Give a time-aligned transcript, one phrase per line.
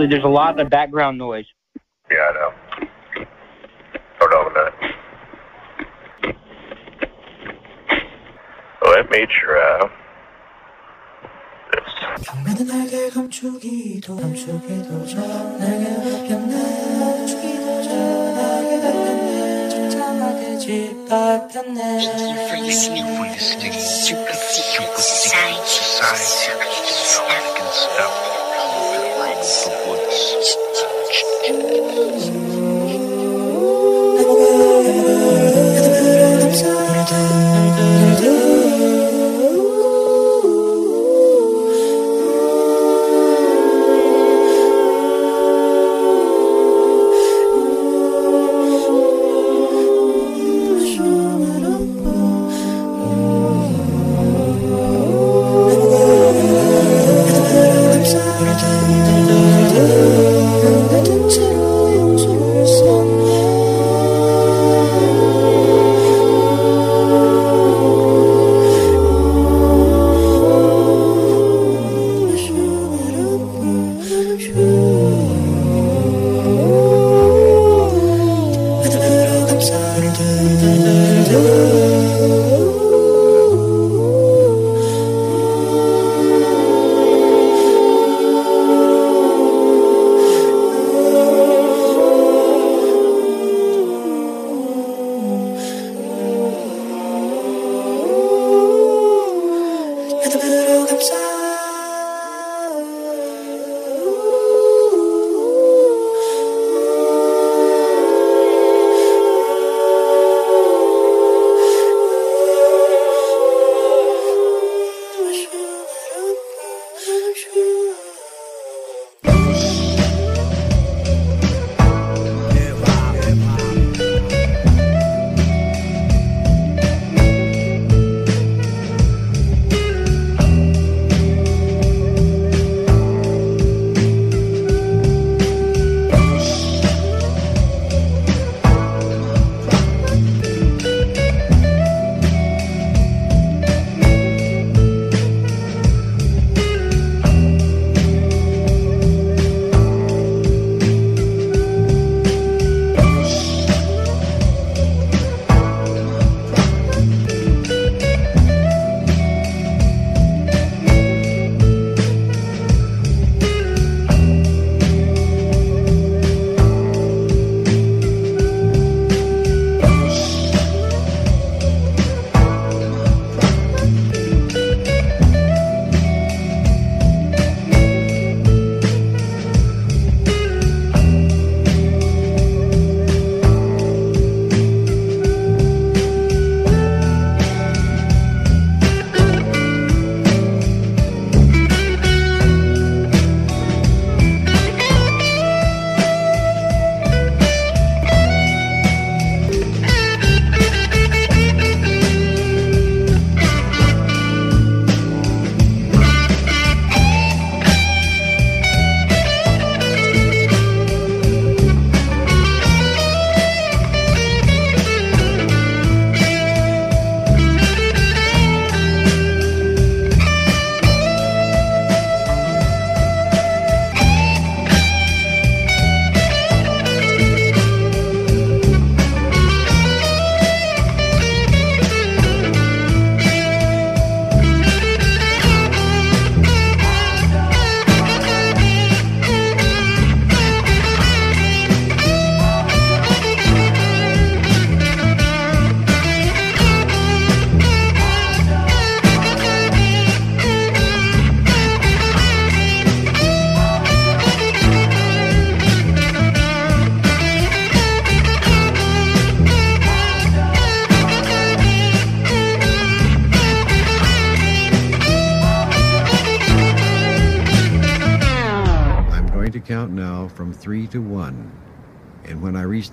[0.00, 0.06] Barely.
[0.06, 1.46] There's a lot of background noise.
[2.10, 2.52] Yeah, I know.
[4.20, 4.74] Hold on a minute.
[8.86, 9.90] Let me try
[11.72, 11.90] this.
[12.24, 16.54] 경매는 날개 감추기도 감추기도 전 내게 밟혔네
[16.98, 17.90] 감추기도 전
[18.34, 21.80] 내게 밟혔네 잠잠하게 짓밟혔네
[22.48, 25.82] for listening, for listening to Pacific Society.
[27.28, 28.29] African stuff.
[37.13, 37.50] I'm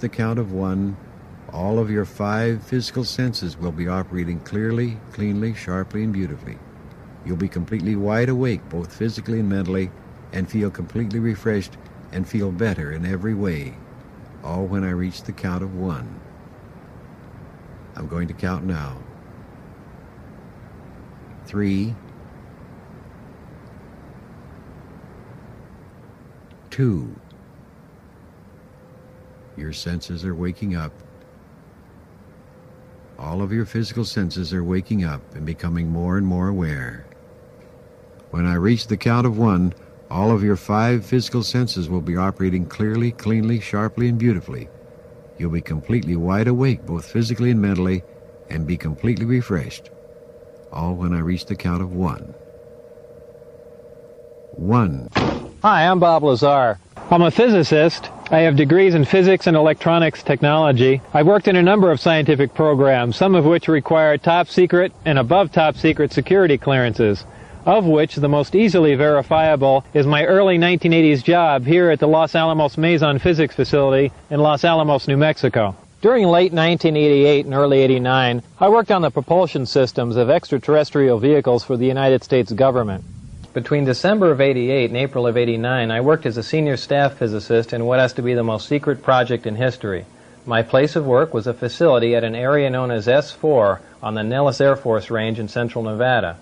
[0.09, 0.97] the count of one,
[1.53, 6.57] all of your five physical senses will be operating clearly, cleanly, sharply, and beautifully.
[7.27, 9.91] You'll be completely wide awake, both physically and mentally,
[10.33, 11.77] and feel completely refreshed
[12.11, 13.75] and feel better in every way.
[14.43, 16.21] All when I reach the count of one.
[17.95, 18.97] I'm going to count now.
[21.45, 21.95] Three,
[26.71, 27.15] two.
[29.59, 30.93] Your senses are waking up.
[33.19, 37.05] All of your physical senses are waking up and becoming more and more aware.
[38.31, 39.75] When I reach the count of one,
[40.11, 44.69] all of your five physical senses will be operating clearly, cleanly, sharply, and beautifully.
[45.39, 48.05] You'll be completely wide awake, both physically and mentally,
[48.51, 49.91] and be completely refreshed.
[50.73, 52.33] All when I reach the count of one.
[54.53, 55.09] One.
[55.63, 56.79] Hi, I'm Bob Lazar.
[57.11, 58.11] I'm a physicist.
[58.31, 61.01] I have degrees in physics and electronics technology.
[61.15, 65.19] I've worked in a number of scientific programs, some of which require top secret and
[65.19, 67.25] above top secret security clearances,
[67.65, 72.35] of which the most easily verifiable is my early 1980s job here at the Los
[72.35, 75.75] Alamos Meson Physics Facility in Los Alamos, New Mexico.
[76.03, 81.65] During late 1988 and early 89, I worked on the propulsion systems of extraterrestrial vehicles
[81.65, 83.05] for the United States government.
[83.55, 87.73] Between December of 88 and April of 89, I worked as a senior staff physicist
[87.73, 90.05] in what has to be the most secret project in history.
[90.45, 94.23] My place of work was a facility at an area known as S4 on the
[94.23, 96.37] Nellis Air Force Range in central Nevada.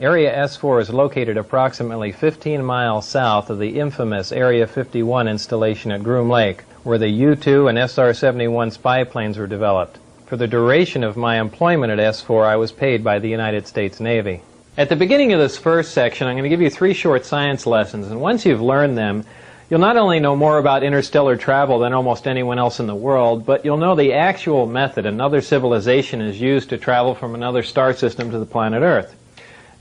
[0.00, 6.02] Area S4 is located approximately 15 miles south of the infamous Area 51 installation at
[6.02, 9.98] Groom Lake, where the U-2 and SR-71 spy planes were developed.
[10.24, 14.00] For the duration of my employment at S4, I was paid by the United States
[14.00, 14.40] Navy.
[14.78, 17.66] At the beginning of this first section, I'm going to give you three short science
[17.66, 19.24] lessons, and once you've learned them,
[19.68, 23.44] you'll not only know more about interstellar travel than almost anyone else in the world,
[23.44, 27.92] but you'll know the actual method another civilization has used to travel from another star
[27.92, 29.16] system to the planet Earth.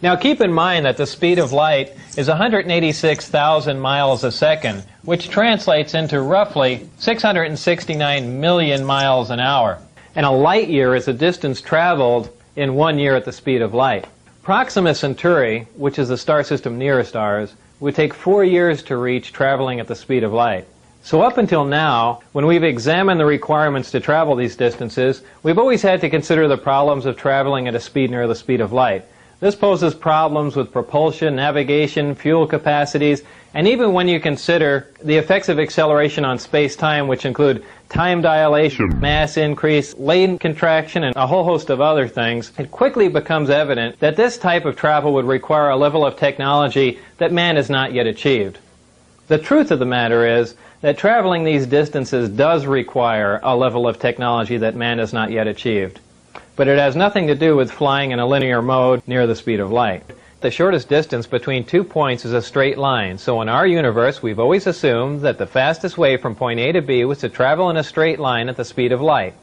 [0.02, 5.30] Now keep in mind that the speed of light is 186,000 miles a second, which
[5.30, 9.78] translates into roughly 669 million miles an hour.
[10.16, 13.76] And a light year is the distance traveled in one year at the speed of
[13.76, 14.08] light.
[14.48, 19.34] Proxima Centauri, which is the star system nearest ours, would take four years to reach
[19.34, 20.66] traveling at the speed of light.
[21.04, 25.82] So up until now, when we've examined the requirements to travel these distances, we've always
[25.82, 29.04] had to consider the problems of traveling at a speed near the speed of light.
[29.42, 33.24] This poses problems with propulsion, navigation, fuel capacities,
[33.54, 38.92] and even when you consider the effects of acceleration on space-time, which include time dilation,
[38.92, 39.00] hmm.
[39.00, 44.00] mass increase, length contraction, and a whole host of other things, it quickly becomes evident
[44.00, 47.94] that this type of travel would require a level of technology that man has not
[47.94, 48.60] yet achieved.
[49.28, 54.00] The truth of the matter is that traveling these distances does require a level of
[54.00, 56.00] technology that man has not yet achieved
[56.58, 59.62] but it has nothing to do with flying in a linear mode near the speed
[59.62, 60.04] of light.
[60.40, 64.40] The shortest distance between two points is a straight line, so in our universe we've
[64.40, 67.78] always assumed that the fastest way from point A to B was to travel in
[67.78, 69.34] a straight line at the speed of light.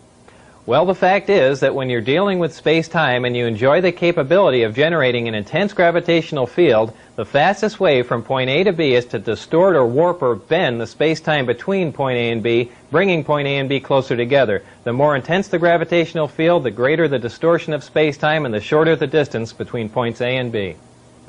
[0.66, 4.62] Well, the fact is that when you're dealing with space-time and you enjoy the capability
[4.62, 9.04] of generating an intense gravitational field, the fastest way from point A to B is
[9.06, 13.46] to distort or warp or bend the space-time between point A and B, bringing point
[13.46, 14.62] A and B closer together.
[14.84, 18.96] The more intense the gravitational field, the greater the distortion of space-time and the shorter
[18.96, 20.76] the distance between points A and B.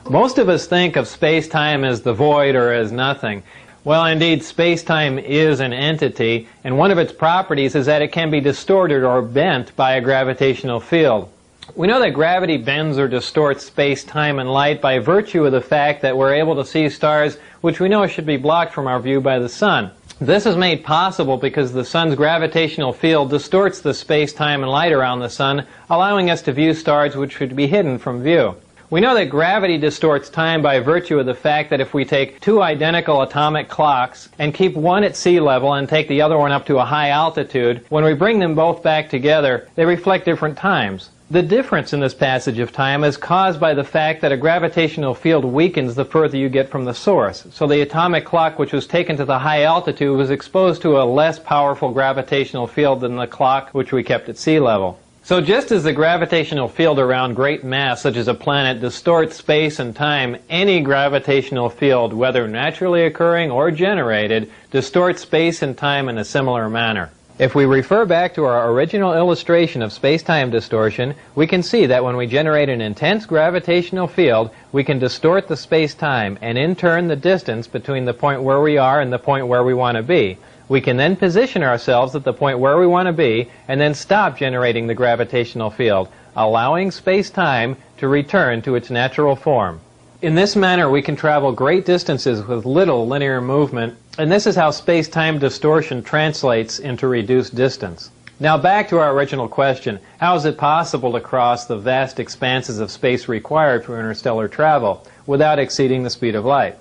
[0.10, 3.44] Most of us think of space-time as the void or as nothing.
[3.86, 8.32] Well, indeed, space-time is an entity, and one of its properties is that it can
[8.32, 11.30] be distorted or bent by a gravitational field.
[11.76, 15.62] We know that gravity bends or distorts space, time, and light by virtue of the
[15.62, 19.00] fact that we're able to see stars which we know should be blocked from our
[19.00, 19.92] view by the sun.
[20.20, 24.94] This is made possible because the sun's gravitational field distorts the space, time, and light
[24.94, 28.56] around the sun, allowing us to view stars which should be hidden from view.
[28.92, 32.40] We know that gravity distorts time by virtue of the fact that if we take
[32.40, 36.52] two identical atomic clocks and keep one at sea level and take the other one
[36.52, 40.56] up to a high altitude, when we bring them both back together, they reflect different
[40.56, 41.10] times.
[41.32, 45.16] The difference in this passage of time is caused by the fact that a gravitational
[45.16, 47.48] field weakens the further you get from the source.
[47.52, 51.10] So the atomic clock which was taken to the high altitude was exposed to a
[51.10, 55.00] less powerful gravitational field than the clock which we kept at sea level.
[55.26, 59.80] So just as the gravitational field around great mass, such as a planet, distorts space
[59.80, 66.20] and time, any gravitational field, whether naturally occurring or generated, distorts space and time in
[66.20, 67.10] a similar manner.
[67.40, 72.04] If we refer back to our original illustration of space-time distortion, we can see that
[72.04, 77.08] when we generate an intense gravitational field, we can distort the space-time and in turn
[77.08, 80.04] the distance between the point where we are and the point where we want to
[80.04, 80.38] be.
[80.68, 83.94] We can then position ourselves at the point where we want to be and then
[83.94, 89.80] stop generating the gravitational field, allowing space-time to return to its natural form.
[90.22, 94.56] In this manner, we can travel great distances with little linear movement, and this is
[94.56, 98.10] how space-time distortion translates into reduced distance.
[98.40, 102.80] Now back to our original question, how is it possible to cross the vast expanses
[102.80, 106.76] of space required for interstellar travel without exceeding the speed of light?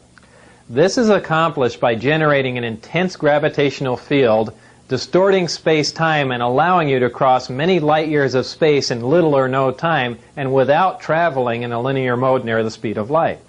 [0.69, 4.55] This is accomplished by generating an intense gravitational field,
[4.89, 9.47] distorting space-time and allowing you to cross many light years of space in little or
[9.47, 13.41] no time and without traveling in a linear mode near the speed of light.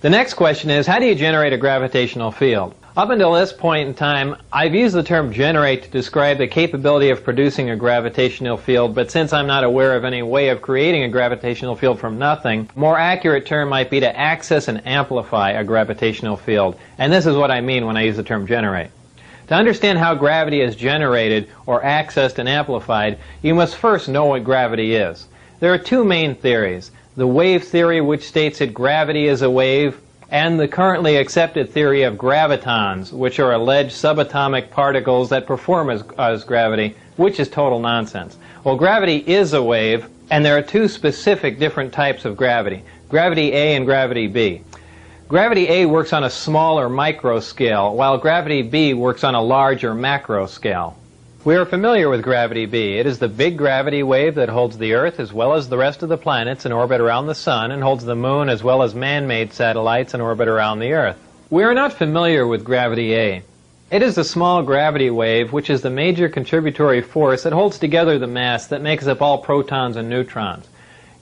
[0.00, 2.74] The next question is, how do you generate a gravitational field?
[2.96, 7.10] Up until this point in time, I've used the term generate to describe the capability
[7.10, 11.02] of producing a gravitational field, but since I'm not aware of any way of creating
[11.02, 15.50] a gravitational field from nothing, a more accurate term might be to access and amplify
[15.50, 16.78] a gravitational field.
[16.96, 18.92] And this is what I mean when I use the term generate.
[19.48, 24.44] To understand how gravity is generated or accessed and amplified, you must first know what
[24.44, 25.26] gravity is.
[25.58, 26.92] There are two main theories.
[27.16, 30.00] The wave theory, which states that gravity is a wave,
[30.34, 36.02] and the currently accepted theory of gravitons, which are alleged subatomic particles that perform as,
[36.18, 38.36] as gravity, which is total nonsense.
[38.64, 43.52] Well, gravity is a wave, and there are two specific different types of gravity gravity
[43.52, 44.62] A and gravity B.
[45.28, 49.94] Gravity A works on a smaller micro scale, while gravity B works on a larger
[49.94, 50.96] macro scale.
[51.44, 52.96] We are familiar with gravity B.
[52.96, 56.02] It is the big gravity wave that holds the Earth as well as the rest
[56.02, 58.94] of the planets in orbit around the Sun and holds the Moon as well as
[58.94, 61.18] man-made satellites in orbit around the Earth.
[61.50, 63.42] We are not familiar with gravity A.
[63.90, 68.18] It is the small gravity wave which is the major contributory force that holds together
[68.18, 70.66] the mass that makes up all protons and neutrons.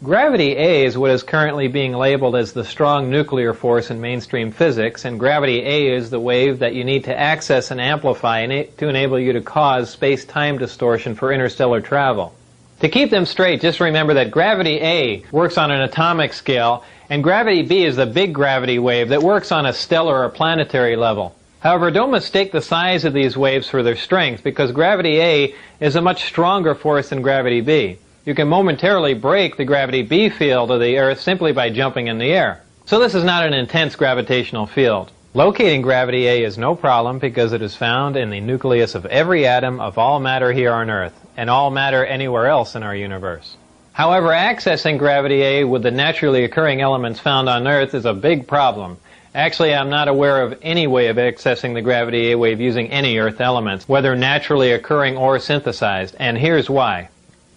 [0.02, 4.50] Gravity A is what is currently being labeled as the strong nuclear force in mainstream
[4.50, 8.88] physics, and gravity A is the wave that you need to access and amplify to
[8.88, 12.34] enable you to cause space-time distortion for interstellar travel.
[12.80, 17.22] To keep them straight, just remember that gravity A works on an atomic scale, and
[17.22, 21.36] gravity B is the big gravity wave that works on a stellar or planetary level.
[21.60, 25.94] However, don't mistake the size of these waves for their strength, because gravity A is
[25.94, 27.98] a much stronger force than gravity B.
[28.24, 32.18] You can momentarily break the gravity B field of the Earth simply by jumping in
[32.18, 32.62] the air.
[32.84, 35.10] So this is not an intense gravitational field.
[35.34, 39.44] Locating gravity A is no problem because it is found in the nucleus of every
[39.44, 43.56] atom of all matter here on Earth, and all matter anywhere else in our universe.
[43.92, 48.46] However, accessing gravity A with the naturally occurring elements found on Earth is a big
[48.46, 48.98] problem.
[49.34, 53.18] Actually, I'm not aware of any way of accessing the gravity A wave using any
[53.18, 57.08] Earth elements, whether naturally occurring or synthesized, and here's why.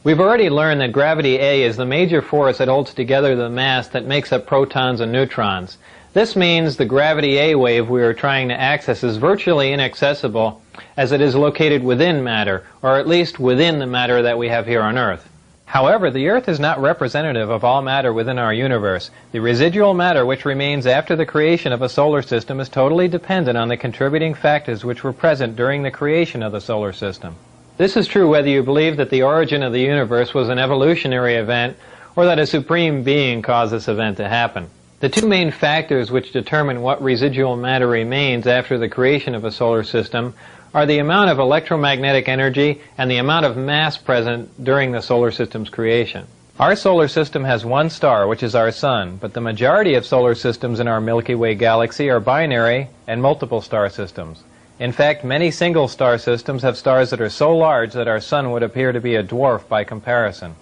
[0.05, 3.87] We've already learned that gravity A is the major force that holds together the mass
[3.87, 5.79] that makes up protons and neutrons.
[6.13, 10.61] This means the gravity A wave we are trying to access is virtually inaccessible
[10.95, 14.67] as it is located within matter, or at least within the matter that we have
[14.67, 15.27] here on Earth.
[15.65, 19.09] However, the Earth is not representative of all matter within our universe.
[19.31, 23.57] The residual matter which remains after the creation of a solar system is totally dependent
[23.57, 27.37] on the contributing factors which were present during the creation of the solar system.
[27.77, 31.35] This is true whether you believe that the origin of the universe was an evolutionary
[31.35, 31.75] event
[32.15, 34.69] or that a supreme being caused this event to happen.
[35.01, 39.51] The two main factors which determine what residual matter remains after the creation of a
[39.51, 40.35] solar system
[40.73, 45.31] are the amount of electromagnetic energy and the amount of mass present during the solar
[45.31, 46.27] system's creation.
[46.57, 50.35] Our solar system has one star, which is our sun, but the majority of solar
[50.35, 54.45] systems in our Milky Way galaxy are binary and multiple star systems.
[54.77, 58.51] In fact, many single star systems have stars that are so large that our sun
[58.51, 60.55] would appear to be a dwarf by comparison.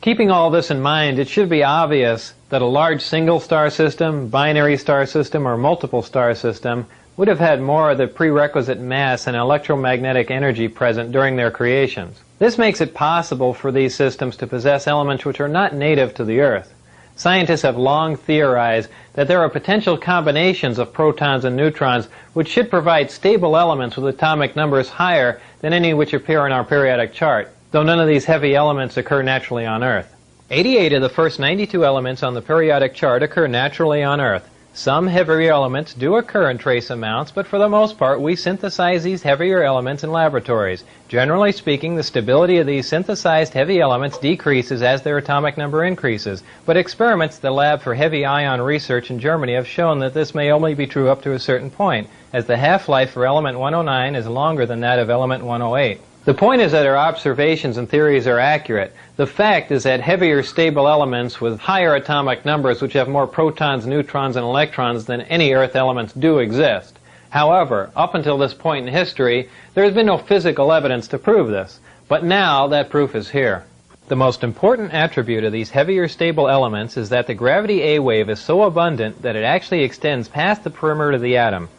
[0.00, 4.28] Keeping all this in mind, it should be obvious that a large single star system,
[4.28, 6.86] binary star system, or multiple star system
[7.16, 12.20] would have had more of the prerequisite mass and electromagnetic energy present during their creations.
[12.38, 16.24] This makes it possible for these systems to possess elements which are not native to
[16.24, 16.72] the Earth.
[17.18, 22.70] Scientists have long theorized that there are potential combinations of protons and neutrons which should
[22.70, 27.52] provide stable elements with atomic numbers higher than any which appear in our periodic chart,
[27.72, 30.14] though none of these heavy elements occur naturally on Earth.
[30.52, 34.48] 88 of the first 92 elements on the periodic chart occur naturally on Earth.
[34.78, 39.02] Some heavier elements do occur in trace amounts, but for the most part we synthesize
[39.02, 40.84] these heavier elements in laboratories.
[41.08, 46.44] Generally speaking, the stability of these synthesized heavy elements decreases as their atomic number increases,
[46.64, 50.32] but experiments at the Lab for Heavy Ion Research in Germany have shown that this
[50.32, 54.14] may only be true up to a certain point, as the half-life for element 109
[54.14, 56.00] is longer than that of element 108.
[56.28, 58.94] The point is that our observations and theories are accurate.
[59.16, 63.86] The fact is that heavier stable elements with higher atomic numbers which have more protons,
[63.86, 66.98] neutrons, and electrons than any Earth elements do exist.
[67.30, 71.48] However, up until this point in history, there has been no physical evidence to prove
[71.48, 71.80] this.
[72.08, 73.64] But now that proof is here.
[74.08, 78.28] The most important attribute of these heavier stable elements is that the gravity A wave
[78.28, 81.70] is so abundant that it actually extends past the perimeter of the atom.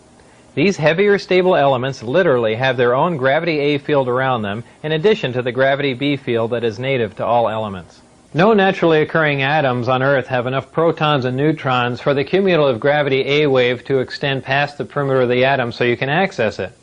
[0.59, 5.31] These heavier stable elements literally have their own gravity A field around them in addition
[5.31, 8.01] to the gravity B field that is native to all elements.
[8.33, 13.21] No naturally occurring atoms on Earth have enough protons and neutrons for the cumulative gravity
[13.25, 16.73] A wave to extend past the perimeter of the atom so you can access it.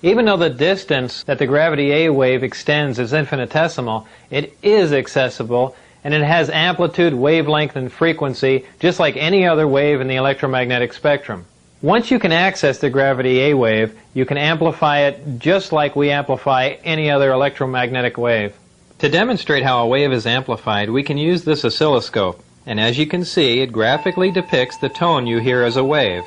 [0.00, 5.74] Even though the distance that the gravity A wave extends is infinitesimal, it is accessible
[6.04, 10.92] and it has amplitude, wavelength, and frequency just like any other wave in the electromagnetic
[10.92, 11.46] spectrum.
[11.84, 16.10] Once you can access the gravity A wave, you can amplify it just like we
[16.10, 18.54] amplify any other electromagnetic wave.
[19.00, 23.04] To demonstrate how a wave is amplified, we can use this oscilloscope, and as you
[23.04, 26.24] can see, it graphically depicts the tone you hear as a wave.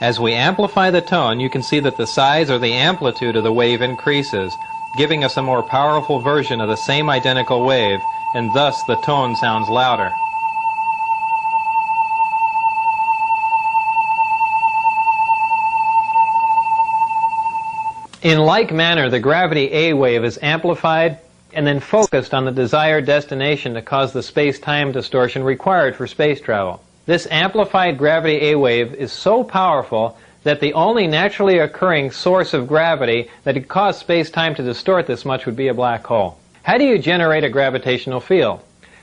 [0.00, 3.44] As we amplify the tone, you can see that the size or the amplitude of
[3.44, 4.50] the wave increases,
[4.96, 8.00] giving us a more powerful version of the same identical wave,
[8.34, 10.10] and thus the tone sounds louder.
[18.24, 21.18] In like manner, the gravity A wave is amplified
[21.52, 26.40] and then focused on the desired destination to cause the space-time distortion required for space
[26.40, 26.82] travel.
[27.04, 32.66] This amplified gravity A wave is so powerful that the only naturally occurring source of
[32.66, 36.38] gravity that could cause space-time to distort this much would be a black hole.
[36.62, 38.60] How do you generate a gravitational field?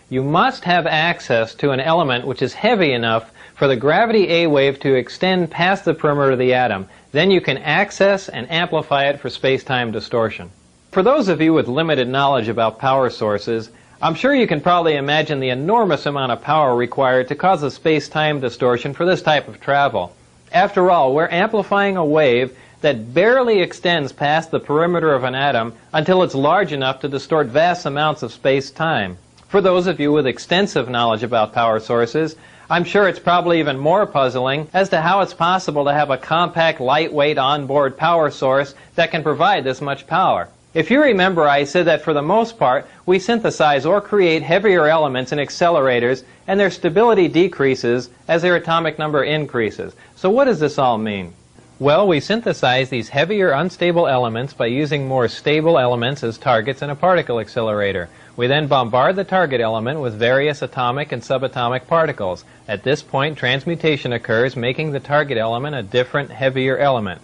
[0.09, 4.47] You must have access to an element which is heavy enough for the gravity A
[4.47, 6.89] wave to extend past the perimeter of the atom.
[7.11, 10.49] Then you can access and amplify it for space-time distortion.
[10.91, 13.69] For those of you with limited knowledge about power sources,
[14.01, 17.71] I'm sure you can probably imagine the enormous amount of power required to cause a
[17.71, 20.15] space-time distortion for this type of travel.
[20.51, 25.73] After all, we're amplifying a wave that barely extends past the perimeter of an atom
[25.93, 29.17] until it's large enough to distort vast amounts of space-time.
[29.49, 32.35] For those of you with extensive knowledge about power sources,
[32.71, 36.17] I'm sure it's probably even more puzzling as to how it's possible to have a
[36.17, 40.47] compact, lightweight onboard power source that can provide this much power.
[40.73, 44.87] If you remember, I said that for the most part, we synthesize or create heavier
[44.87, 49.93] elements in accelerators, and their stability decreases as their atomic number increases.
[50.15, 51.33] So what does this all mean?
[51.81, 56.91] Well, we synthesize these heavier, unstable elements by using more stable elements as targets in
[56.91, 58.07] a particle accelerator.
[58.37, 62.45] We then bombard the target element with various atomic and subatomic particles.
[62.67, 67.19] At this point, transmutation occurs, making the target element a different, heavier element.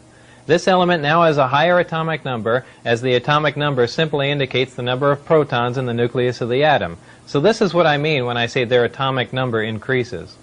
[0.48, 4.82] This element now has a higher atomic number, as the atomic number simply indicates the
[4.82, 6.98] number of protons in the nucleus of the atom.
[7.28, 10.36] So this is what I mean when I say their atomic number increases.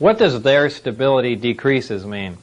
[0.00, 2.38] What does their stability decreases mean?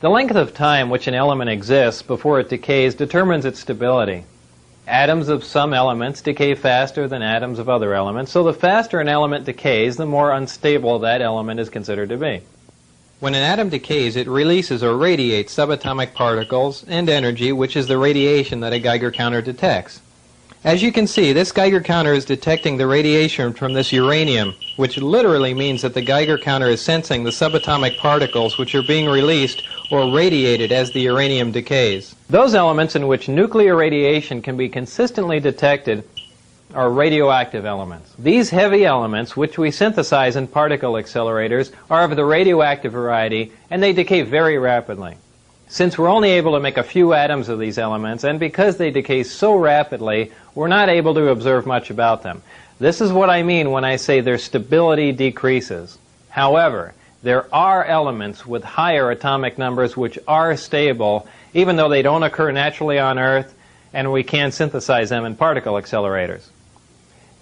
[0.00, 4.22] The length of time which an element exists before it decays determines its stability.
[4.86, 9.08] Atoms of some elements decay faster than atoms of other elements, so the faster an
[9.08, 12.42] element decays, the more unstable that element is considered to be.
[13.18, 17.98] When an atom decays, it releases or radiates subatomic particles and energy, which is the
[17.98, 20.00] radiation that a Geiger counter detects.
[20.64, 24.98] As you can see, this Geiger counter is detecting the radiation from this uranium, which
[24.98, 29.62] literally means that the Geiger counter is sensing the subatomic particles which are being released
[29.90, 32.14] or radiated as the uranium decays.
[32.28, 36.04] Those elements in which nuclear radiation can be consistently detected
[36.74, 38.12] are radioactive elements.
[38.18, 43.82] These heavy elements, which we synthesize in particle accelerators, are of the radioactive variety and
[43.82, 45.16] they decay very rapidly.
[45.68, 48.90] Since we're only able to make a few atoms of these elements, and because they
[48.90, 52.42] decay so rapidly, we're not able to observe much about them.
[52.78, 55.98] This is what I mean when I say their stability decreases.
[56.30, 62.22] However, there are elements with higher atomic numbers which are stable, even though they don't
[62.22, 63.54] occur naturally on Earth,
[63.92, 66.46] and we can synthesize them in particle accelerators.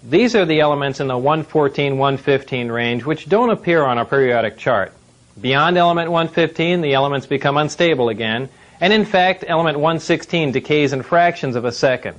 [0.03, 4.57] These are the elements in the 114, 115 range which don't appear on a periodic
[4.57, 4.93] chart.
[5.39, 11.03] Beyond element 115, the elements become unstable again, and in fact, element 116 decays in
[11.03, 12.15] fractions of a second.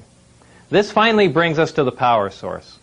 [0.70, 2.77] This finally brings us to the power source.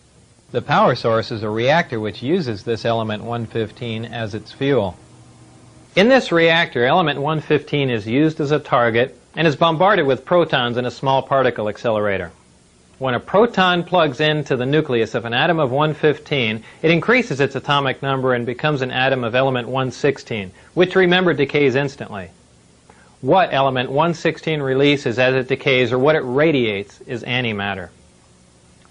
[0.56, 4.96] The power source is a reactor which uses this element 115 as its fuel.
[5.94, 10.78] In this reactor, element 115 is used as a target and is bombarded with protons
[10.78, 12.32] in a small particle accelerator.
[12.98, 17.54] When a proton plugs into the nucleus of an atom of 115, it increases its
[17.54, 22.30] atomic number and becomes an atom of element 116, which remember decays instantly.
[23.20, 27.90] What element 116 releases as it decays or what it radiates is antimatter.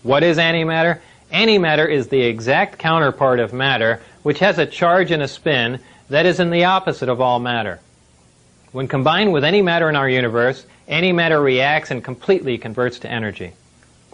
[0.03, 0.99] What is antimatter?
[1.31, 6.25] Antimatter is the exact counterpart of matter, which has a charge and a spin that
[6.25, 7.79] is in the opposite of all matter.
[8.71, 13.53] When combined with any matter in our universe, antimatter reacts and completely converts to energy.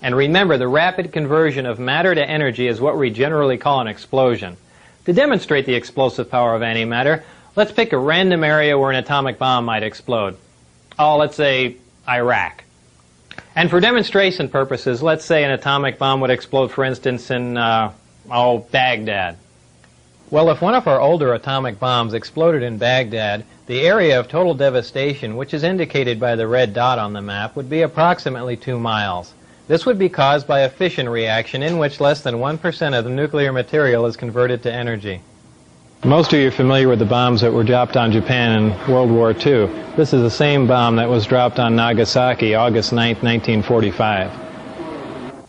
[0.02, 3.88] And remember, the rapid conversion of matter to energy is what we generally call an
[3.88, 4.58] explosion.
[5.06, 7.24] To demonstrate the explosive power of antimatter,
[7.56, 10.38] let's pick a random area where an atomic bomb might explode.
[10.98, 12.64] Oh, let's say Iraq.
[13.56, 17.92] And for demonstration purposes, let's say an atomic bomb would explode, for instance, in, uh,
[18.30, 19.38] oh, Baghdad.
[20.30, 24.54] Well, if one of our older atomic bombs exploded in Baghdad, the area of total
[24.54, 28.80] devastation, which is indicated by the red dot on the map, would be approximately 2
[28.80, 29.34] miles.
[29.68, 33.10] This would be caused by a fission reaction in which less than 1% of the
[33.10, 35.22] nuclear material is converted to energy.
[36.04, 39.12] Most of you are familiar with the bombs that were dropped on Japan in World
[39.12, 39.68] War II.
[39.96, 44.32] This is the same bomb that was dropped on Nagasaki August 9, 1945.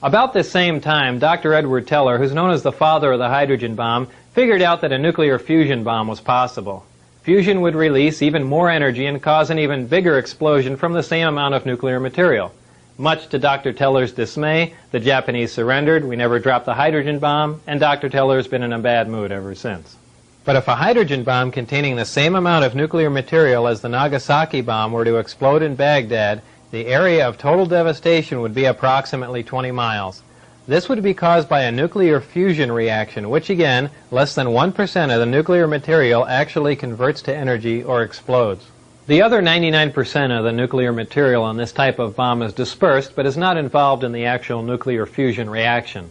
[0.02, 1.54] About this same time, Dr.
[1.54, 4.98] Edward Teller, who's known as the father of the hydrogen bomb, figured out that a
[4.98, 6.84] nuclear fusion bomb was possible.
[7.22, 11.26] Fusion would release even more energy and cause an even bigger explosion from the same
[11.26, 12.52] amount of nuclear material.
[12.98, 13.72] Much to Dr.
[13.72, 18.10] Teller's dismay, the Japanese surrendered, we never dropped the hydrogen bomb, and Dr.
[18.10, 19.96] Teller's been in a bad mood ever since.
[20.44, 24.60] But if a hydrogen bomb containing the same amount of nuclear material as the Nagasaki
[24.60, 29.70] bomb were to explode in Baghdad, the area of total devastation would be approximately 20
[29.70, 30.22] miles.
[30.66, 35.20] This would be caused by a nuclear fusion reaction, which again, less than 1% of
[35.20, 38.66] the nuclear material actually converts to energy or explodes.
[39.06, 43.26] The other 99% of the nuclear material on this type of bomb is dispersed, but
[43.26, 46.10] is not involved in the actual nuclear fusion reaction.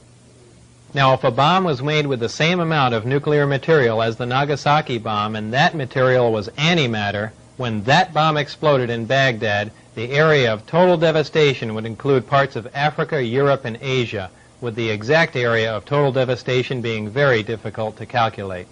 [0.94, 4.26] Now, if a bomb was made with the same amount of nuclear material as the
[4.26, 10.52] Nagasaki bomb, and that material was antimatter, when that bomb exploded in Baghdad, the area
[10.52, 15.72] of total devastation would include parts of Africa, Europe, and Asia, with the exact area
[15.72, 18.68] of total devastation being very difficult to calculate.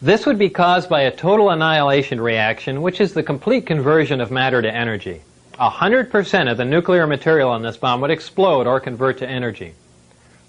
[0.00, 4.30] This would be caused by a total annihilation reaction, which is the complete conversion of
[4.30, 5.20] matter to energy.
[5.60, 9.74] 100% of the nuclear material in this bomb would explode or convert to energy.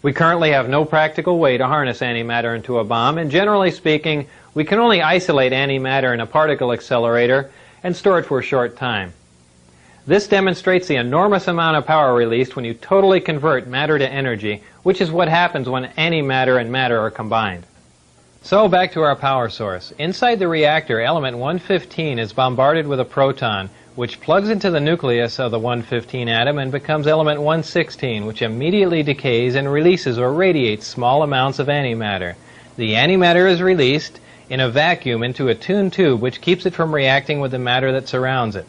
[0.01, 4.27] We currently have no practical way to harness antimatter into a bomb, and generally speaking,
[4.53, 7.51] we can only isolate antimatter in a particle accelerator
[7.83, 9.11] and store it for a short time.
[10.07, 14.63] This demonstrates the enormous amount of power released when you totally convert matter to energy,
[14.83, 17.65] which is what happens when antimatter and matter are combined.
[18.41, 19.91] So back to our power source.
[19.99, 25.39] Inside the reactor, element 115 is bombarded with a proton, which plugs into the nucleus
[25.39, 30.87] of the 115 atom and becomes element 116, which immediately decays and releases or radiates
[30.87, 32.35] small amounts of antimatter.
[32.77, 36.95] The antimatter is released in a vacuum into a tuned tube which keeps it from
[36.95, 38.65] reacting with the matter that surrounds it.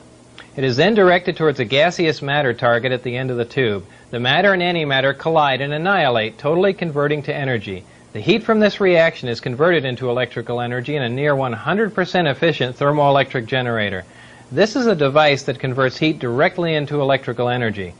[0.57, 3.87] It is then directed towards a gaseous matter target at the end of the tube.
[4.11, 7.85] The matter and antimatter collide and annihilate, totally converting to energy.
[8.13, 12.77] The heat from this reaction is converted into electrical energy in a near 100% efficient
[12.77, 14.05] thermoelectric generator.
[14.51, 17.95] This is a device that converts heat directly into electrical energy.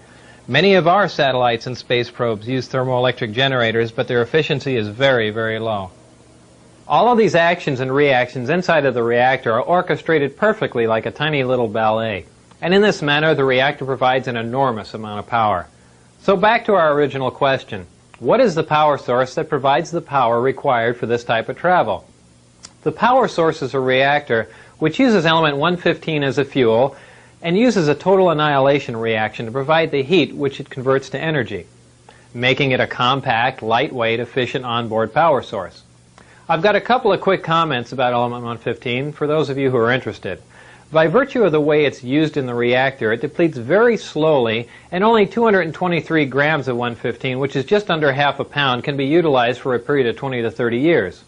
[0.49, 5.31] Many of our satellites and space probes use thermoelectric generators, but their efficiency is very,
[5.31, 5.93] very low.
[6.89, 11.13] All of these actions and reactions inside of the reactor are orchestrated perfectly like a
[11.13, 12.27] tiny little ballet.
[12.61, 15.69] And in this manner, the reactor provides an enormous amount of power.
[16.23, 17.87] So back to our original question.
[18.21, 22.05] What is the power source that provides the power required for this type of travel?
[22.83, 26.97] The power source is a reactor which uses element 115 as a fuel
[27.41, 31.65] and uses a total annihilation reaction to provide the heat which it converts to energy,
[32.35, 35.83] making it a compact, lightweight, efficient onboard power source.
[36.47, 39.79] I've got a couple of quick comments about element 115 for those of you who
[39.79, 40.43] are interested.
[40.93, 45.05] By virtue of the way it's used in the reactor, it depletes very slowly, and
[45.05, 49.61] only 223 grams of 115, which is just under half a pound, can be utilized
[49.61, 51.23] for a period of 20 to 30 years.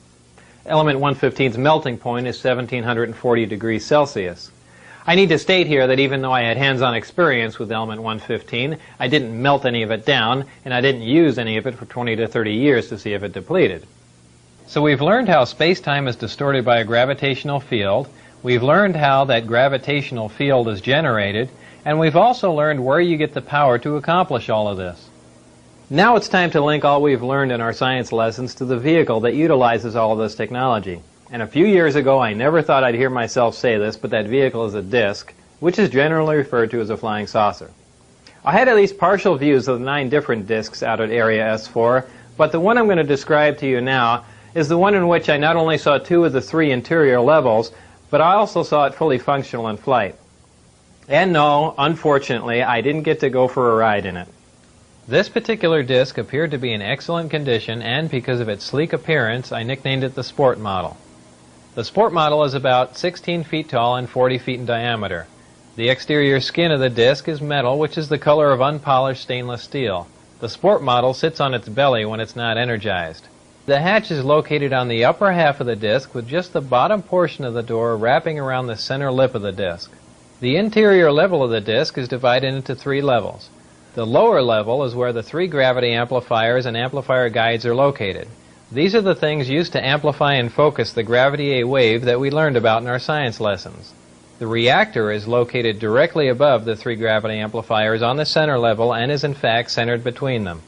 [0.66, 4.50] Element 115's melting point is 1740 degrees Celsius.
[5.06, 8.78] I need to state here that even though I had hands-on experience with element 115,
[8.98, 11.86] I didn't melt any of it down, and I didn't use any of it for
[11.86, 13.86] 20 to 30 years to see if it depleted.
[14.66, 18.08] So we've learned how space-time is distorted by a gravitational field,
[18.42, 21.48] we've learned how that gravitational field is generated,
[21.84, 25.08] and we've also learned where you get the power to accomplish all of this.
[25.90, 29.20] Now it's time to link all we've learned in our science lessons to the vehicle
[29.20, 31.02] that utilizes all of this technology.
[31.30, 34.26] And a few years ago, I never thought I'd hear myself say this, but that
[34.26, 37.70] vehicle is a disk, which is generally referred to as a flying saucer.
[38.44, 42.06] I had at least partial views of the nine different disks out at Area S4,
[42.36, 44.24] but the one I'm going to describe to you now
[44.54, 47.72] is the one in which I not only saw two of the three interior levels,
[48.12, 50.16] but I also saw it fully functional in flight.
[51.08, 54.28] And no, unfortunately, I didn't get to go for a ride in it.
[55.08, 59.50] This particular disc appeared to be in excellent condition and because of its sleek appearance
[59.50, 60.98] I nicknamed it the Sport Model.
[61.74, 65.26] The Sport Model is about 16 feet tall and 40 feet in diameter.
[65.76, 69.62] The exterior skin of the disc is metal which is the color of unpolished stainless
[69.62, 70.06] steel.
[70.40, 73.26] The Sport Model sits on its belly when it's not energized.
[73.64, 77.00] The hatch is located on the upper half of the disc with just the bottom
[77.00, 79.88] portion of the door wrapping around the center lip of the disc.
[80.40, 83.50] The interior level of the disc is divided into three levels.
[83.94, 88.26] The lower level is where the three gravity amplifiers and amplifier guides are located.
[88.72, 92.32] These are the things used to amplify and focus the gravity A wave that we
[92.32, 93.92] learned about in our science lessons.
[94.40, 99.12] The reactor is located directly above the three gravity amplifiers on the center level and
[99.12, 100.62] is in fact centered between them.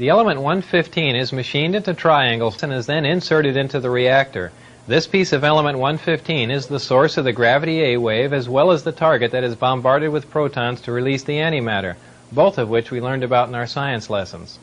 [0.00, 4.50] The element 115 is machined into triangles and is then inserted into the reactor.
[4.88, 8.70] This piece of element 115 is the source of the gravity A wave as well
[8.70, 11.96] as the target that is bombarded with protons to release the antimatter,
[12.32, 14.58] both of which we learned about in our science lessons.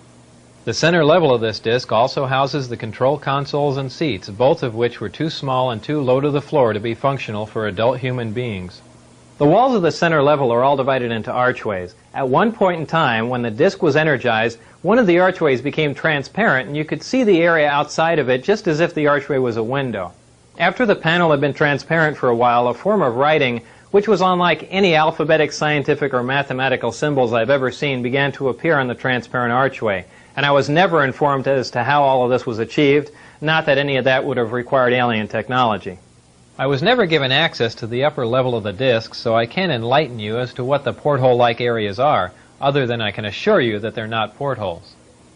[0.65, 4.73] The center level of this disk also houses the control consoles and seats, both of
[4.73, 7.99] which were too small and too low to the floor to be functional for adult
[7.99, 8.81] human beings.
[9.37, 11.93] The walls of the center level are all divided into archways.
[12.11, 15.93] At one point in time, when the disk was energized, one of the archways became
[15.93, 19.37] transparent and you could see the area outside of it just as if the archway
[19.37, 20.11] was a window.
[20.57, 24.21] After the panel had been transparent for a while, a form of writing, which was
[24.21, 28.95] unlike any alphabetic, scientific, or mathematical symbols I've ever seen, began to appear on the
[28.95, 30.05] transparent archway
[30.37, 33.09] and I was never informed as to how all of this was achieved,
[33.41, 35.97] not that any of that would have required alien technology.
[36.59, 39.71] I was never given access to the upper level of the disk, so I can't
[39.71, 43.77] enlighten you as to what the porthole-like areas are, other than I can assure you
[43.77, 44.95] that they're not portholes.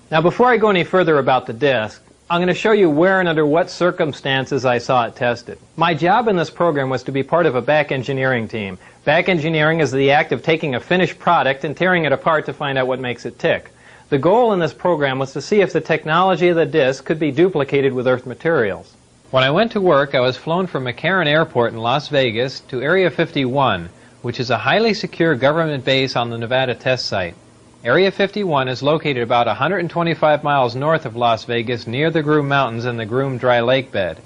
[0.10, 3.20] Now before I go any further about the disk, I'm going to show you where
[3.20, 5.60] and under what circumstances I saw it tested.
[5.76, 8.80] My job in this program was to be part of a back engineering team.
[9.06, 12.54] Back engineering is the act of taking a finished product and tearing it apart to
[12.54, 13.70] find out what makes it tick.
[14.10, 17.20] The goal in this program was to see if the technology of the disk could
[17.20, 18.96] be duplicated with Earth materials.
[19.32, 22.82] When I went to work, I was flown from McCarran Airport in Las Vegas to
[22.82, 23.88] Area 51,
[24.22, 27.36] which is a highly secure government base on the Nevada test site.
[27.82, 32.84] Area 51 is located about 125 miles north of Las Vegas near the Groom Mountains
[32.84, 34.18] and the Groom Dry Lake bed.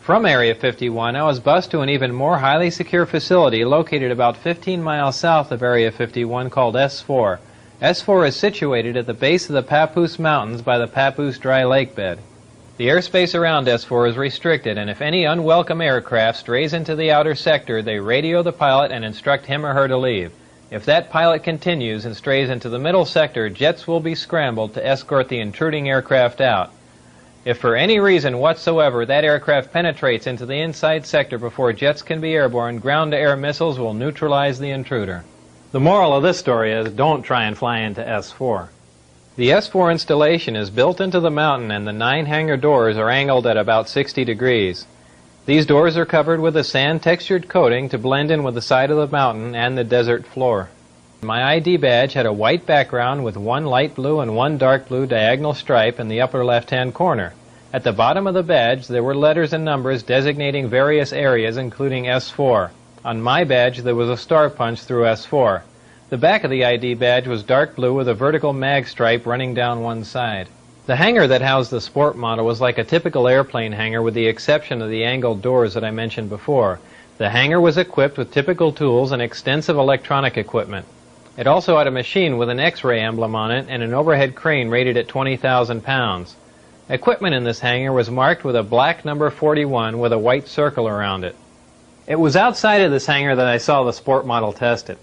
[0.00, 4.36] From Area 51, I was bused to an even more highly secure facility located about
[4.36, 7.40] 15 miles south of Area 51 called S4.
[7.82, 11.96] S4 is situated at the base of the Papoose Mountains by the Papoose Dry Lake
[11.96, 12.20] bed.
[12.76, 17.36] The airspace around S4 is restricted, and if any unwelcome aircraft strays into the outer
[17.36, 20.32] sector, they radio the pilot and instruct him or her to leave.
[20.72, 24.84] If that pilot continues and strays into the middle sector, jets will be scrambled to
[24.84, 26.72] escort the intruding aircraft out.
[27.44, 32.20] If for any reason whatsoever that aircraft penetrates into the inside sector before jets can
[32.20, 35.24] be airborne, ground-to-air missiles will neutralize the intruder.
[35.70, 38.66] The moral of this story is don't try and fly into S4.
[39.36, 43.48] The S4 installation is built into the mountain and the nine hangar doors are angled
[43.48, 44.86] at about 60 degrees.
[45.44, 48.92] These doors are covered with a sand textured coating to blend in with the side
[48.92, 50.68] of the mountain and the desert floor.
[51.22, 55.04] My ID badge had a white background with one light blue and one dark blue
[55.04, 57.34] diagonal stripe in the upper left hand corner.
[57.72, 62.04] At the bottom of the badge there were letters and numbers designating various areas including
[62.04, 62.70] S4.
[63.04, 65.62] On my badge, there was a star punch through S4.
[66.14, 69.52] The back of the ID badge was dark blue with a vertical mag stripe running
[69.52, 70.46] down one side.
[70.86, 74.28] The hangar that housed the sport model was like a typical airplane hangar with the
[74.28, 76.78] exception of the angled doors that I mentioned before.
[77.18, 80.86] The hangar was equipped with typical tools and extensive electronic equipment.
[81.36, 84.68] It also had a machine with an X-ray emblem on it and an overhead crane
[84.68, 86.36] rated at 20,000 pounds.
[86.88, 90.86] Equipment in this hangar was marked with a black number 41 with a white circle
[90.86, 91.34] around it.
[92.06, 94.96] It was outside of this hangar that I saw the sport model tested.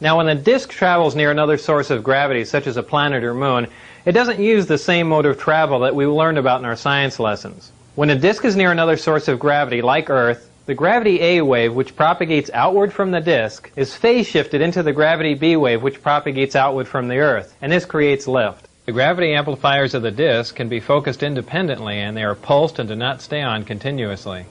[0.00, 3.32] Now, when the disk travels near another source of gravity, such as a planet or
[3.32, 3.68] moon,
[4.04, 7.18] it doesn't use the same mode of travel that we learned about in our science
[7.18, 7.72] lessons.
[7.94, 11.72] When a disk is near another source of gravity, like Earth, the gravity A wave,
[11.72, 16.02] which propagates outward from the disk, is phase shifted into the gravity B wave, which
[16.02, 18.68] propagates outward from the Earth, and this creates lift.
[18.84, 22.88] The gravity amplifiers of the disk can be focused independently, and they are pulsed and
[22.88, 24.44] do not stay on continuously.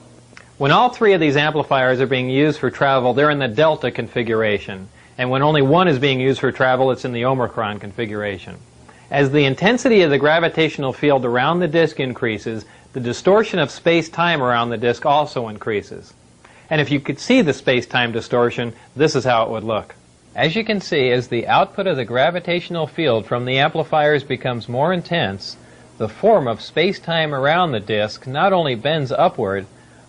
[0.58, 3.90] When all three of these amplifiers are being used for travel, they're in the delta
[3.90, 4.88] configuration.
[5.18, 8.56] And when only one is being used for travel, it's in the omicron configuration.
[9.10, 14.42] As the intensity of the gravitational field around the disk increases, the distortion of space-time
[14.42, 16.12] around the disk also increases.
[16.68, 19.94] And if you could see the space-time distortion, this is how it would look.
[20.34, 24.68] As you can see, as the output of the gravitational field from the amplifiers becomes
[24.68, 25.56] more intense,
[25.98, 29.66] the form of space-time around the disk not only bends upward,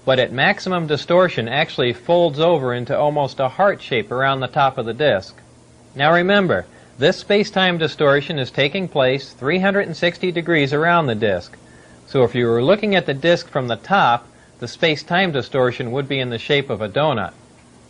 [0.07, 4.77] but at maximum distortion actually folds over into almost a heart shape around the top
[4.77, 5.35] of the disk.
[5.95, 6.65] Now remember,
[6.97, 11.57] this space-time distortion is taking place 360 degrees around the disk.
[12.07, 14.25] So if you were looking at the disk from the top,
[14.59, 17.33] the space-time distortion would be in the shape of a donut.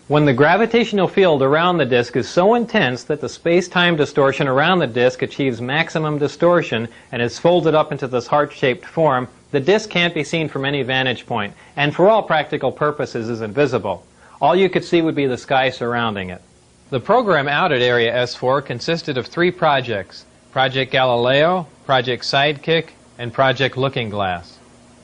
[0.08, 4.80] When the gravitational field around the disk is so intense that the space-time distortion around
[4.80, 9.90] the disk achieves maximum distortion and is folded up into this heart-shaped form, the disk
[9.90, 14.06] can't be seen from any vantage point, and for all practical purposes is invisible.
[14.42, 16.42] All you could see would be the sky surrounding it.
[16.90, 23.34] The program out at Area S4 consisted of three projects Project Galileo, Project Sidekick, and
[23.34, 24.58] Project Looking Glass.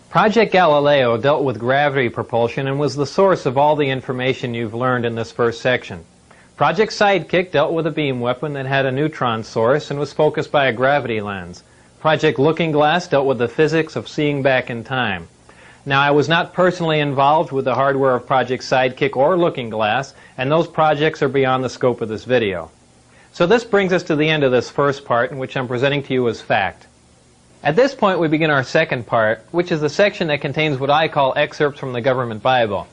[0.10, 4.74] Project Galileo dealt with gravity propulsion and was the source of all the information you've
[4.74, 6.06] learned in this first section.
[6.56, 10.52] Project Sidekick dealt with a beam weapon that had a neutron source and was focused
[10.52, 11.64] by a gravity lens.
[12.04, 15.30] Project Looking Glass dealt with the physics of seeing back in time.
[15.86, 20.14] Now, I was not personally involved with the hardware of Project Sidekick or Looking Glass,
[20.38, 22.72] and those projects are beyond the scope of this video.
[23.32, 26.04] So this brings us to the end of this first part, in which I'm presenting
[26.04, 26.88] to you as fact.
[27.64, 30.90] At this point, we begin our second part, which is the section that contains what
[30.90, 32.86] I call excerpts from the government Bible.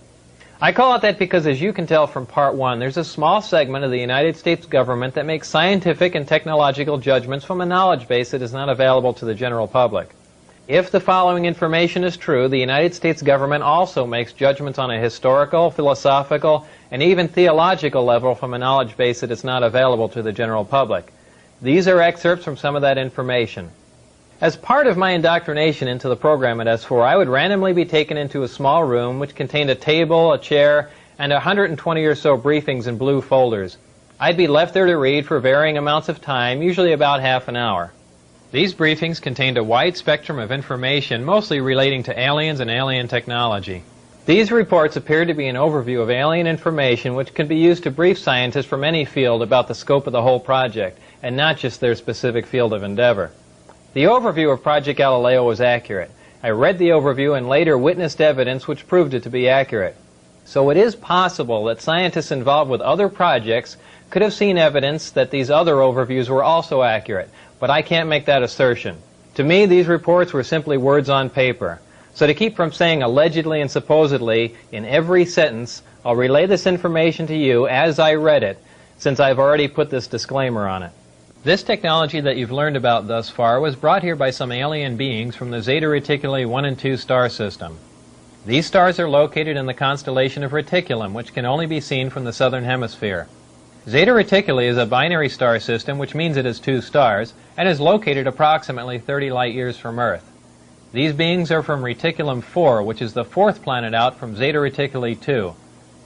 [0.62, 3.40] I call it that because, as you can tell from part one, there's a small
[3.40, 8.06] segment of the United States government that makes scientific and technological judgments from a knowledge
[8.06, 10.10] base that is not available to the general public.
[10.68, 15.00] If the following information is true, the United States government also makes judgments on a
[15.00, 20.20] historical, philosophical, and even theological level from a knowledge base that is not available to
[20.20, 21.10] the general public.
[21.62, 23.70] These are excerpts from some of that information.
[24.42, 28.16] As part of my indoctrination into the program at S4, I would randomly be taken
[28.16, 32.86] into a small room which contained a table, a chair, and 120 or so briefings
[32.86, 33.76] in blue folders.
[34.18, 37.56] I'd be left there to read for varying amounts of time, usually about half an
[37.56, 37.92] hour.
[38.50, 43.82] These briefings contained a wide spectrum of information, mostly relating to aliens and alien technology.
[44.24, 47.90] These reports appeared to be an overview of alien information which could be used to
[47.90, 51.78] brief scientists from any field about the scope of the whole project, and not just
[51.80, 53.32] their specific field of endeavor.
[53.92, 56.12] The overview of Project Galileo was accurate.
[56.44, 59.96] I read the overview and later witnessed evidence which proved it to be accurate.
[60.44, 63.76] So it is possible that scientists involved with other projects
[64.08, 68.26] could have seen evidence that these other overviews were also accurate, but I can't make
[68.26, 68.96] that assertion.
[69.34, 71.80] To me, these reports were simply words on paper.
[72.14, 77.26] So to keep from saying allegedly and supposedly in every sentence, I'll relay this information
[77.26, 78.62] to you as I read it,
[78.98, 80.92] since I've already put this disclaimer on it.
[81.42, 85.34] This technology that you've learned about thus far was brought here by some alien beings
[85.34, 87.78] from the Zeta Reticuli 1 and 2 star system.
[88.44, 92.24] These stars are located in the constellation of Reticulum, which can only be seen from
[92.24, 93.26] the southern hemisphere.
[93.88, 97.80] Zeta Reticuli is a binary star system, which means it has two stars, and is
[97.80, 100.30] located approximately 30 light years from Earth.
[100.92, 105.18] These beings are from Reticulum 4, which is the fourth planet out from Zeta Reticuli
[105.18, 105.54] 2.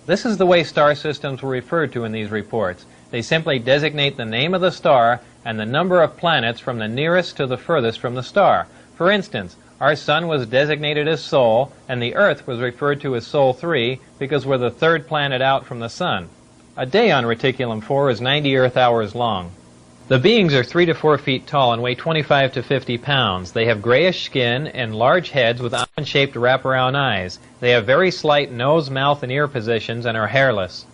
[0.06, 2.86] This is the way star systems were referred to in these reports.
[3.14, 6.88] They simply designate the name of the star and the number of planets from the
[6.88, 8.66] nearest to the furthest from the star.
[8.96, 13.24] For instance, our Sun was designated as Sol, and the Earth was referred to as
[13.24, 16.28] Sol 3 because we're the third planet out from the Sun.
[16.76, 19.52] A day on Reticulum 4 is 90 Earth hours long.
[20.08, 23.52] The beings are 3 to 4 feet tall and weigh 25 to 50 pounds.
[23.52, 27.38] They have grayish skin and large heads with almond-shaped wraparound eyes.
[27.60, 30.86] They have very slight nose, mouth, and ear positions and are hairless.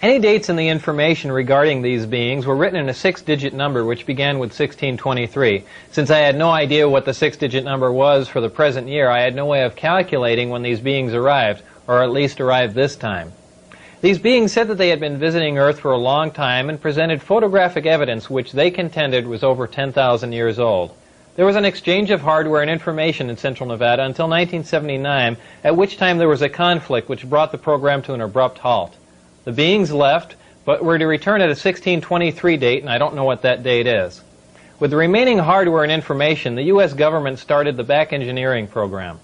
[0.00, 4.06] Any dates in the information regarding these beings were written in a six-digit number which
[4.06, 5.64] began with 1623.
[5.90, 9.22] Since I had no idea what the six-digit number was for the present year, I
[9.22, 13.32] had no way of calculating when these beings arrived, or at least arrived this time.
[14.00, 17.20] These beings said that they had been visiting Earth for a long time and presented
[17.20, 20.94] photographic evidence which they contended was over 10,000 years old.
[21.34, 25.96] There was an exchange of hardware and information in Central Nevada until 1979, at which
[25.96, 28.94] time there was a conflict which brought the program to an abrupt halt.
[29.48, 33.24] The beings left, but were to return at a 1623 date, and I don't know
[33.24, 34.22] what that date is.
[34.78, 36.92] With the remaining hardware and information, the U.S.
[36.92, 39.20] government started the back engineering program.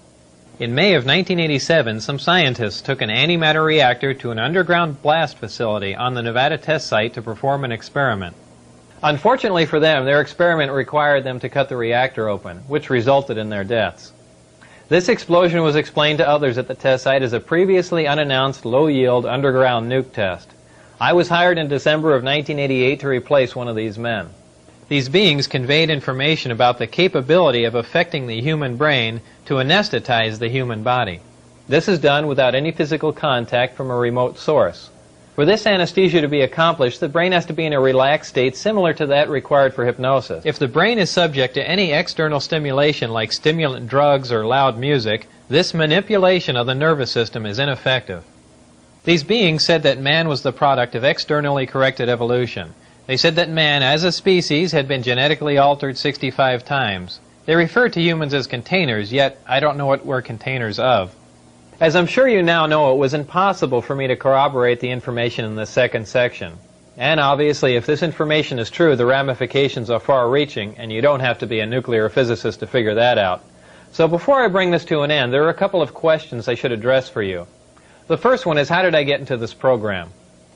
[0.57, 5.93] In May of 1987, some scientists took an antimatter reactor to an underground blast facility
[5.93, 8.35] on the Nevada test site to perform an experiment.
[9.03, 13.49] Unfortunately for them, their experiment required them to cut the reactor open, which resulted in
[13.49, 14.11] their deaths.
[14.87, 19.25] This explosion was explained to others at the test site as a previously unannounced low-yield
[19.25, 20.47] underground nuke test.
[21.01, 24.29] I was hired in December of 1988 to replace one of these men.
[24.87, 30.49] These beings conveyed information about the capability of affecting the human brain to anesthetize the
[30.49, 31.19] human body.
[31.67, 34.91] This is done without any physical contact from a remote source.
[35.35, 38.55] For this anesthesia to be accomplished, the brain has to be in a relaxed state
[38.55, 40.45] similar to that required for hypnosis.
[40.45, 45.27] If the brain is subject to any external stimulation like stimulant drugs or loud music,
[45.49, 48.23] this manipulation of the nervous system is ineffective.
[49.03, 52.73] These beings said that man was the product of externally corrected evolution.
[53.05, 57.19] They said that man, as a species, had been genetically altered 65 times.
[57.45, 61.13] They refer to humans as containers, yet I don't know what we're containers of.
[61.77, 65.43] As I'm sure you now know, it was impossible for me to corroborate the information
[65.43, 66.53] in the second section.
[66.95, 71.39] And obviously, if this information is true, the ramifications are far-reaching, and you don't have
[71.39, 73.43] to be a nuclear physicist to figure that out.
[73.91, 76.55] So before I bring this to an end, there are a couple of questions I
[76.55, 77.45] should address for you.
[78.07, 80.11] The first one is, how did I get into this program?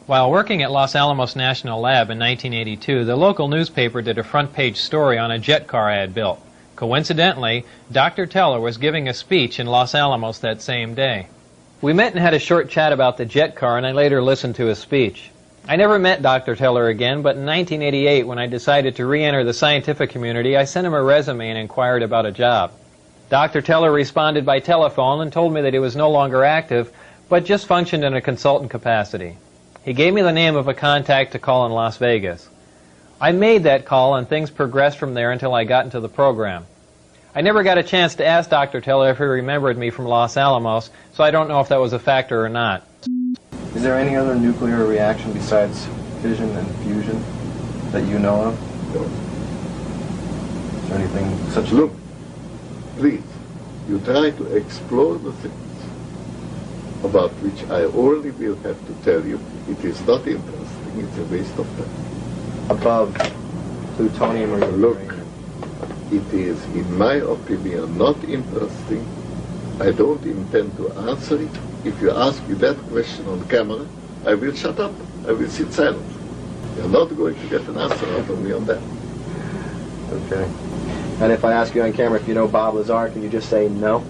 [0.06, 4.54] While working at Los Alamos National Lab in 1982, the local newspaper did a front
[4.54, 6.42] page story on a jet car I had built.
[6.80, 8.26] Coincidentally, Dr.
[8.26, 11.28] Teller was giving a speech in Los Alamos that same day.
[11.82, 14.56] We met and had a short chat about the jet car, and I later listened
[14.56, 15.30] to his speech.
[15.68, 16.56] I never met Dr.
[16.56, 20.64] Teller again, but in 1988, when I decided to re enter the scientific community, I
[20.64, 22.72] sent him a resume and inquired about a job.
[23.30, 23.62] Dr.
[23.62, 26.94] Teller responded by telephone and told me that he was no longer active,
[27.28, 29.36] but just functioned in a consultant capacity.
[29.84, 32.48] He gave me the name of a contact to call in Las Vegas.
[33.22, 36.66] I made that call and things progressed from there until I got into the program.
[37.36, 38.80] I never got a chance to ask Dr.
[38.80, 41.92] Teller if he remembered me from Los Alamos, so I don't know if that was
[41.92, 42.82] a factor or not.
[43.76, 45.86] Is there any other nuclear reaction besides
[46.22, 47.22] fission and fusion
[47.92, 48.96] that you know of?
[48.96, 49.04] No.
[50.80, 51.92] Is there anything such Look,
[52.96, 53.22] please,
[53.90, 55.84] you try to explore the things
[57.04, 61.26] about which I only will have to tell you it is not interesting, it's a
[61.26, 62.09] waste of time.
[62.70, 63.14] Above
[63.96, 64.98] plutonium or Look.
[64.98, 65.20] uranium?
[66.12, 69.06] It is, in my opinion, not interesting.
[69.80, 71.50] I don't intend to answer it.
[71.86, 73.86] If you ask me that question on camera,
[74.26, 74.92] I will shut up.
[75.28, 76.06] I will sit silent.
[76.78, 78.82] You're not going to get an answer out of me on that.
[80.12, 80.50] Okay.
[81.24, 83.50] And if I ask you on camera if you know Bob Lazar, can you just
[83.50, 84.04] say no?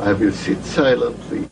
[0.00, 1.48] I will sit silently.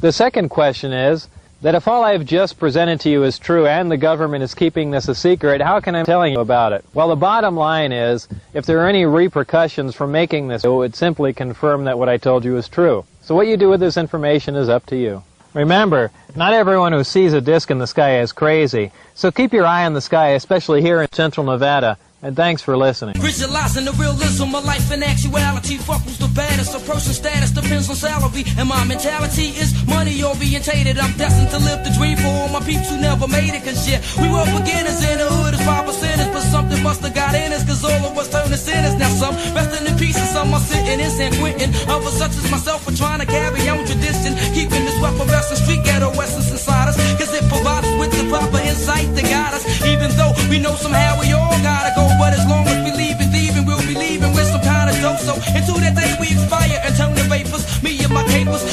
[0.00, 1.28] The second question is
[1.62, 4.90] that if all I've just presented to you is true and the government is keeping
[4.90, 6.84] this a secret, how can I tell you about it?
[6.94, 10.94] Well, the bottom line is if there are any repercussions from making this, it would
[10.94, 13.04] simply confirm that what I told you is true.
[13.22, 15.22] So what you do with this information is up to you.
[15.54, 18.92] Remember, not everyone who sees a disc in the sky is crazy.
[19.14, 21.98] So keep your eye on the sky, especially here in central Nevada.
[22.20, 23.14] And thanks for listening.
[23.14, 25.76] Visualizing the realism of life and actuality.
[25.76, 26.74] Fuck who's the baddest.
[26.74, 28.42] A person's status depends on salary.
[28.58, 30.22] And my mentality is money
[30.58, 30.98] orientated.
[30.98, 33.62] I'm destined to live the dream for all my peeps who never made it.
[33.62, 36.32] Cause yeah, we were beginners in the hood as five percenters.
[36.34, 37.62] But something must have got in us.
[37.64, 38.94] Cause all of us turn to sinners.
[38.98, 41.70] Now some resting in peace and some are sitting in San Quentin.
[41.88, 44.34] Others such as myself are trying to carry on tradition.
[44.54, 46.96] Keeping this weapon wrestling street ghetto essence inside us.
[47.18, 49.64] Cause it provides us with the proper insight to guide us.
[49.86, 52.10] Even though we know somehow we all gotta go.
[52.18, 54.96] But as long as we leave and thieving, we'll be leaving with some kind of
[54.98, 55.22] dope.
[55.22, 58.66] So until that day we expire and turn to vapors, me and my capers,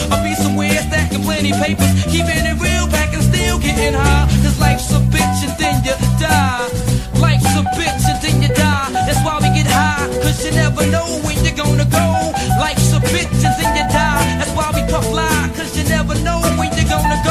[1.46, 1.94] Plenty papers.
[2.06, 4.26] Keeping it real back and still getting high.
[4.42, 6.66] Cause life's a bitch and then you die.
[7.22, 8.90] Life's a bitch and then you die.
[9.06, 10.08] That's why we get high.
[10.24, 11.35] Cause you never know when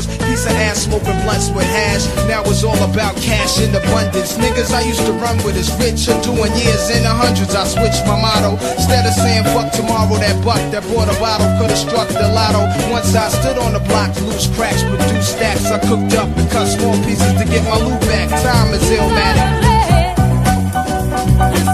[0.00, 2.06] first piece of ass smoking blunts with hash.
[2.28, 4.36] Now it's all about cash in abundance.
[4.38, 7.54] Niggas I used to run with is rich or doing years in the hundreds.
[7.54, 8.56] I switched my motto.
[8.76, 12.64] Instead of saying fuck tomorrow, that buck that bought a bottle could've struck the lotto.
[12.90, 15.66] Once I stood on the block, loose cracks produced stacks.
[15.66, 18.28] I cooked up and cut small pieces to get my loot back.
[18.42, 19.48] Time is Illmatic.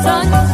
[0.03, 0.46] Sun